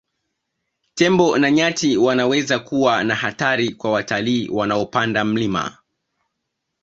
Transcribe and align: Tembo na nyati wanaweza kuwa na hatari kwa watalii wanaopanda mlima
Tembo 0.93 1.37
na 1.37 1.51
nyati 1.51 1.97
wanaweza 1.97 2.59
kuwa 2.59 3.03
na 3.03 3.15
hatari 3.15 3.71
kwa 3.73 3.91
watalii 3.91 4.49
wanaopanda 4.49 5.25
mlima 5.25 5.77